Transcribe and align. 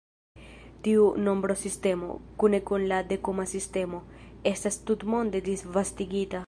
Tiu 0.87 1.01
nombrosistemo, 1.25 2.09
kune 2.43 2.61
kun 2.71 2.87
la 2.93 3.01
Dekuma 3.13 3.47
sistemo, 3.55 4.01
estas 4.55 4.83
tutmonde 4.91 5.47
disvastigita. 5.51 6.37